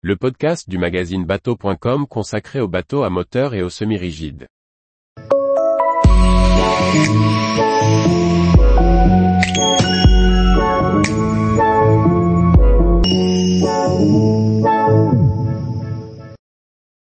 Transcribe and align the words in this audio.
le 0.00 0.14
podcast 0.14 0.70
du 0.70 0.78
magazine 0.78 1.24
bateau.com 1.24 2.06
consacré 2.06 2.60
aux 2.60 2.68
bateaux 2.68 3.02
à 3.02 3.10
moteur 3.10 3.52
et 3.54 3.62
aux 3.62 3.68
semi-rigides. 3.68 4.46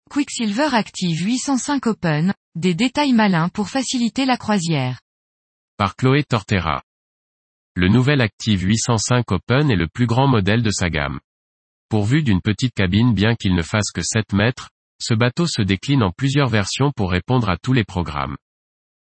Quicksilver 0.08 0.68
Active 0.72 1.20
805 1.20 1.88
Open, 1.88 2.32
des 2.54 2.74
détails 2.74 3.12
malins 3.12 3.48
pour 3.48 3.68
faciliter 3.68 4.24
la 4.24 4.36
croisière. 4.36 5.00
Par 5.76 5.96
Chloé 5.96 6.22
Tortera. 6.22 6.84
Le 7.74 7.88
nouvel 7.88 8.20
Active 8.20 8.62
805 8.62 9.32
Open 9.32 9.68
est 9.72 9.76
le 9.76 9.88
plus 9.88 10.06
grand 10.06 10.28
modèle 10.28 10.62
de 10.62 10.70
sa 10.70 10.88
gamme. 10.90 11.18
Pourvu 11.94 12.24
d'une 12.24 12.40
petite 12.40 12.74
cabine 12.74 13.14
bien 13.14 13.36
qu'il 13.36 13.54
ne 13.54 13.62
fasse 13.62 13.92
que 13.94 14.02
7 14.02 14.32
mètres, 14.32 14.70
ce 15.00 15.14
bateau 15.14 15.46
se 15.46 15.62
décline 15.62 16.02
en 16.02 16.10
plusieurs 16.10 16.48
versions 16.48 16.90
pour 16.90 17.12
répondre 17.12 17.48
à 17.48 17.56
tous 17.56 17.72
les 17.72 17.84
programmes. 17.84 18.34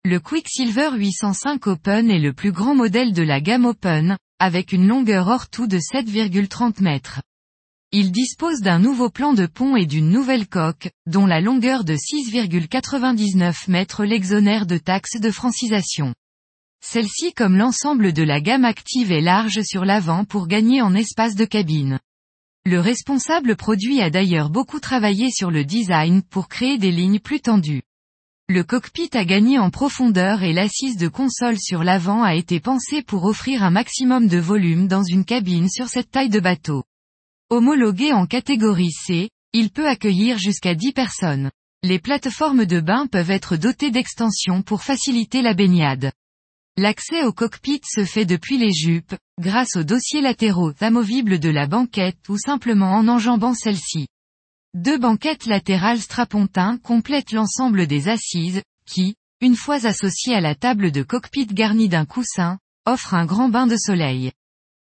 Le 0.06 0.18
Quicksilver 0.18 0.92
805 0.96 1.66
Open 1.66 2.10
est 2.10 2.18
le 2.18 2.32
plus 2.32 2.50
grand 2.50 2.74
modèle 2.74 3.12
de 3.12 3.22
la 3.22 3.42
gamme 3.42 3.66
Open, 3.66 4.16
avec 4.38 4.72
une 4.72 4.88
longueur 4.88 5.28
hors 5.28 5.50
tout 5.50 5.66
de 5.66 5.76
7,30 5.76 6.82
mètres. 6.82 7.20
Il 7.92 8.10
dispose 8.10 8.62
d'un 8.62 8.78
nouveau 8.78 9.10
plan 9.10 9.34
de 9.34 9.44
pont 9.44 9.76
et 9.76 9.84
d'une 9.84 10.08
nouvelle 10.08 10.48
coque, 10.48 10.88
dont 11.04 11.26
la 11.26 11.42
longueur 11.42 11.84
de 11.84 11.92
6,99 11.92 13.70
mètres 13.70 14.06
l'exonère 14.06 14.64
de 14.64 14.78
taxes 14.78 15.20
de 15.20 15.30
francisation. 15.30 16.14
Celle-ci 16.82 17.34
comme 17.34 17.58
l'ensemble 17.58 18.14
de 18.14 18.22
la 18.22 18.40
gamme 18.40 18.64
active 18.64 19.12
est 19.12 19.20
large 19.20 19.60
sur 19.60 19.84
l'avant 19.84 20.24
pour 20.24 20.46
gagner 20.46 20.80
en 20.80 20.94
espace 20.94 21.34
de 21.34 21.44
cabine. 21.44 21.98
Le 22.70 22.80
responsable 22.80 23.56
produit 23.56 24.02
a 24.02 24.10
d'ailleurs 24.10 24.50
beaucoup 24.50 24.78
travaillé 24.78 25.30
sur 25.30 25.50
le 25.50 25.64
design 25.64 26.20
pour 26.20 26.48
créer 26.48 26.76
des 26.76 26.90
lignes 26.90 27.18
plus 27.18 27.40
tendues. 27.40 27.80
Le 28.50 28.62
cockpit 28.62 29.08
a 29.14 29.24
gagné 29.24 29.58
en 29.58 29.70
profondeur 29.70 30.42
et 30.42 30.52
l'assise 30.52 30.98
de 30.98 31.08
console 31.08 31.58
sur 31.58 31.82
l'avant 31.82 32.22
a 32.22 32.34
été 32.34 32.60
pensée 32.60 33.00
pour 33.00 33.24
offrir 33.24 33.62
un 33.62 33.70
maximum 33.70 34.28
de 34.28 34.36
volume 34.36 34.86
dans 34.86 35.02
une 35.02 35.24
cabine 35.24 35.70
sur 35.70 35.88
cette 35.88 36.10
taille 36.10 36.28
de 36.28 36.40
bateau. 36.40 36.84
Homologué 37.48 38.12
en 38.12 38.26
catégorie 38.26 38.92
C, 38.92 39.30
il 39.54 39.70
peut 39.70 39.88
accueillir 39.88 40.36
jusqu'à 40.36 40.74
10 40.74 40.92
personnes. 40.92 41.50
Les 41.82 41.98
plateformes 41.98 42.66
de 42.66 42.80
bain 42.80 43.06
peuvent 43.06 43.30
être 43.30 43.56
dotées 43.56 43.90
d'extensions 43.90 44.60
pour 44.60 44.82
faciliter 44.82 45.40
la 45.40 45.54
baignade. 45.54 46.12
L'accès 46.80 47.24
au 47.24 47.32
cockpit 47.32 47.80
se 47.84 48.04
fait 48.04 48.24
depuis 48.24 48.56
les 48.56 48.70
jupes, 48.70 49.16
grâce 49.40 49.74
aux 49.74 49.82
dossiers 49.82 50.20
latéraux 50.20 50.72
amovibles 50.78 51.40
de 51.40 51.48
la 51.48 51.66
banquette 51.66 52.28
ou 52.28 52.38
simplement 52.38 52.92
en 52.92 53.08
enjambant 53.08 53.52
celle-ci. 53.52 54.06
Deux 54.74 54.96
banquettes 54.96 55.46
latérales 55.46 56.00
strapontins 56.00 56.78
complètent 56.84 57.32
l'ensemble 57.32 57.88
des 57.88 58.06
assises, 58.06 58.62
qui, 58.86 59.16
une 59.40 59.56
fois 59.56 59.86
associées 59.86 60.36
à 60.36 60.40
la 60.40 60.54
table 60.54 60.92
de 60.92 61.02
cockpit 61.02 61.46
garnie 61.46 61.88
d'un 61.88 62.04
coussin, 62.04 62.60
offrent 62.86 63.14
un 63.14 63.26
grand 63.26 63.48
bain 63.48 63.66
de 63.66 63.76
soleil. 63.76 64.30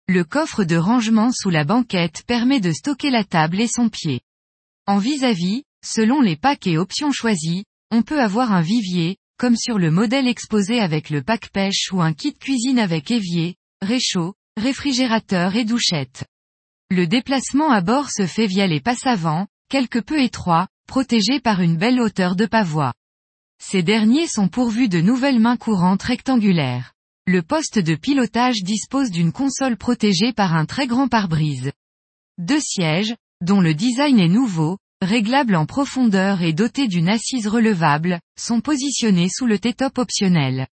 Le 0.07 0.23
coffre 0.23 0.63
de 0.63 0.77
rangement 0.77 1.33
sous 1.33 1.51
la 1.51 1.65
banquette 1.65 2.23
permet 2.25 2.61
de 2.61 2.71
stocker 2.71 3.11
la 3.11 3.25
table 3.25 3.61
et 3.61 3.67
son 3.67 3.89
pied. 3.89 4.21
En 4.87 4.99
vis-à-vis, 4.99 5.65
selon 5.85 6.21
les 6.21 6.37
packs 6.37 6.69
et 6.69 6.79
options 6.79 7.11
choisies, 7.11 7.65
on 7.91 8.03
peut 8.03 8.21
avoir 8.21 8.53
un 8.53 8.63
vivier, 8.63 9.17
comme 9.41 9.57
sur 9.57 9.79
le 9.79 9.91
modèle 9.91 10.29
exposé 10.29 10.81
avec 10.81 11.09
le 11.09 11.23
pack 11.23 11.49
pêche 11.49 11.91
ou 11.93 12.03
un 12.03 12.13
kit 12.13 12.35
cuisine 12.35 12.79
avec 12.79 13.11
évier, 13.11 13.57
réchaud, 13.81 14.35
réfrigérateur 14.59 15.57
et 15.57 15.65
douchette. 15.65 16.27
Le 16.91 17.07
déplacement 17.07 17.71
à 17.71 17.81
bord 17.81 18.11
se 18.11 18.27
fait 18.27 18.47
via 18.47 18.67
les 18.67 18.83
passes 18.83 19.07
avant, 19.07 19.47
quelque 19.71 19.99
peu 19.99 20.21
étroits, 20.21 20.69
protégés 20.87 21.41
par 21.41 21.63
une 21.63 21.79
belle 21.79 22.03
hauteur 22.03 22.37
de 22.37 22.45
pavois. 22.45 22.93
Ces 23.59 23.83
derniers 23.83 24.27
sont 24.27 24.49
pourvus 24.49 24.91
de 24.91 25.01
nouvelles 25.01 25.41
mains 25.41 25.57
courantes 25.57 26.03
rectangulaires. 26.03 26.93
Le 27.27 27.41
poste 27.41 27.79
de 27.79 27.95
pilotage 27.95 28.63
dispose 28.63 29.11
d'une 29.11 29.33
console 29.33 29.79
protégée 29.79 30.35
par 30.35 30.55
un 30.55 30.67
très 30.67 30.87
grand 30.87 31.09
pare-brise. 31.09 31.73
Deux 32.37 32.61
sièges, 32.61 33.15
dont 33.41 33.63
le 33.63 33.73
design 33.73 34.21
est 34.21 34.29
nouveau, 34.29 34.77
réglables 35.03 35.57
en 35.57 35.67
profondeur 35.67 36.43
et 36.43 36.53
dotés 36.53 36.89
d'une 36.89 37.09
assise 37.09 37.47
relevable, 37.47 38.21
sont 38.39 38.61
positionnés 38.61 39.29
sous 39.29 39.47
le 39.47 39.59
T-top 39.59 39.99
optionnel. 39.99 40.67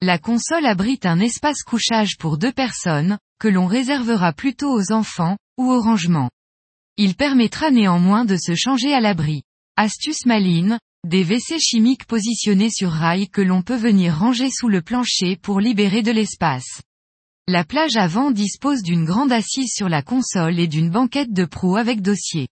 La 0.00 0.18
console 0.18 0.66
abrite 0.66 1.06
un 1.06 1.20
espace 1.20 1.62
couchage 1.62 2.16
pour 2.18 2.38
deux 2.38 2.52
personnes, 2.52 3.18
que 3.40 3.48
l'on 3.48 3.66
réservera 3.66 4.32
plutôt 4.32 4.72
aux 4.72 4.92
enfants, 4.92 5.36
ou 5.58 5.72
au 5.72 5.80
rangement. 5.80 6.30
Il 6.96 7.14
permettra 7.14 7.70
néanmoins 7.70 8.24
de 8.24 8.36
se 8.36 8.54
changer 8.54 8.92
à 8.94 9.00
l'abri. 9.00 9.42
Astuce 9.76 10.24
maline, 10.26 10.78
des 11.06 11.24
WC 11.24 11.58
chimiques 11.60 12.06
positionnés 12.06 12.70
sur 12.70 12.90
rail 12.90 13.28
que 13.28 13.40
l'on 13.40 13.62
peut 13.62 13.76
venir 13.76 14.16
ranger 14.18 14.50
sous 14.50 14.68
le 14.68 14.82
plancher 14.82 15.36
pour 15.36 15.60
libérer 15.60 16.02
de 16.02 16.10
l'espace. 16.10 16.82
La 17.46 17.64
plage 17.64 17.96
avant 17.96 18.30
dispose 18.30 18.82
d'une 18.82 19.04
grande 19.04 19.32
assise 19.32 19.72
sur 19.72 19.88
la 19.88 20.02
console 20.02 20.58
et 20.58 20.66
d'une 20.66 20.90
banquette 20.90 21.32
de 21.32 21.44
proue 21.44 21.76
avec 21.76 22.02
dossier. 22.02 22.48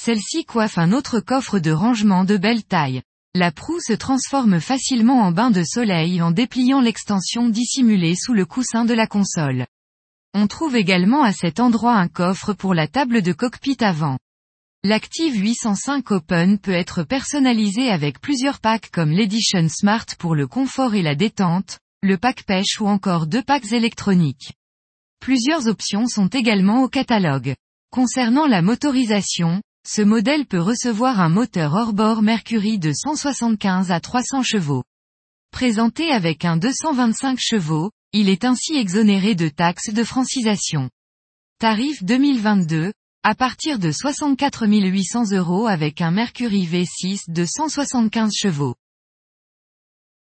Celle-ci 0.00 0.44
coiffe 0.44 0.78
un 0.78 0.92
autre 0.92 1.18
coffre 1.18 1.58
de 1.58 1.72
rangement 1.72 2.24
de 2.24 2.36
belle 2.36 2.62
taille. 2.62 3.02
La 3.34 3.50
proue 3.50 3.80
se 3.80 3.92
transforme 3.92 4.60
facilement 4.60 5.22
en 5.22 5.32
bain 5.32 5.50
de 5.50 5.64
soleil 5.64 6.22
en 6.22 6.30
dépliant 6.30 6.80
l'extension 6.80 7.48
dissimulée 7.48 8.14
sous 8.14 8.32
le 8.32 8.46
coussin 8.46 8.84
de 8.84 8.94
la 8.94 9.08
console. 9.08 9.66
On 10.34 10.46
trouve 10.46 10.76
également 10.76 11.24
à 11.24 11.32
cet 11.32 11.58
endroit 11.58 11.96
un 11.96 12.06
coffre 12.06 12.52
pour 12.52 12.74
la 12.74 12.86
table 12.86 13.22
de 13.22 13.32
cockpit 13.32 13.76
avant. 13.80 14.18
L'Active 14.84 15.36
805 15.36 16.12
Open 16.12 16.58
peut 16.60 16.70
être 16.70 17.02
personnalisé 17.02 17.90
avec 17.90 18.20
plusieurs 18.20 18.60
packs 18.60 18.90
comme 18.92 19.10
l'Edition 19.10 19.66
Smart 19.68 20.06
pour 20.20 20.36
le 20.36 20.46
confort 20.46 20.94
et 20.94 21.02
la 21.02 21.16
détente, 21.16 21.80
le 22.02 22.16
pack 22.16 22.44
pêche 22.44 22.80
ou 22.80 22.86
encore 22.86 23.26
deux 23.26 23.42
packs 23.42 23.72
électroniques. 23.72 24.52
Plusieurs 25.18 25.66
options 25.66 26.06
sont 26.06 26.28
également 26.28 26.84
au 26.84 26.88
catalogue. 26.88 27.56
Concernant 27.90 28.46
la 28.46 28.62
motorisation, 28.62 29.60
ce 29.90 30.02
modèle 30.02 30.44
peut 30.44 30.60
recevoir 30.60 31.18
un 31.18 31.30
moteur 31.30 31.72
hors-bord 31.72 32.20
Mercury 32.20 32.78
de 32.78 32.92
175 32.92 33.90
à 33.90 34.00
300 34.00 34.42
chevaux. 34.42 34.84
Présenté 35.50 36.10
avec 36.10 36.44
un 36.44 36.58
225 36.58 37.38
chevaux, 37.40 37.90
il 38.12 38.28
est 38.28 38.44
ainsi 38.44 38.76
exonéré 38.76 39.34
de 39.34 39.48
taxes 39.48 39.94
de 39.94 40.04
francisation. 40.04 40.90
Tarif 41.58 42.04
2022, 42.04 42.92
à 43.22 43.34
partir 43.34 43.78
de 43.78 43.90
64 43.90 44.66
800 44.68 45.32
euros 45.32 45.66
avec 45.66 46.02
un 46.02 46.10
Mercury 46.10 46.66
V6 46.66 47.32
de 47.32 47.46
175 47.46 48.34
chevaux. 48.36 48.74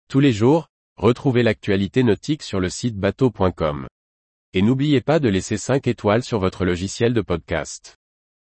Tous 0.09 0.19
les 0.19 0.33
jours, 0.33 0.67
retrouvez 0.97 1.43
l'actualité 1.43 2.01
nautique 2.01 2.41
sur 2.41 2.59
le 2.59 2.69
site 2.69 2.97
bateau.com. 2.97 3.85
Et 4.53 4.63
n'oubliez 4.63 5.01
pas 5.01 5.19
de 5.19 5.29
laisser 5.29 5.57
5 5.57 5.85
étoiles 5.85 6.23
sur 6.23 6.39
votre 6.39 6.65
logiciel 6.65 7.13
de 7.13 7.21
podcast. 7.21 7.99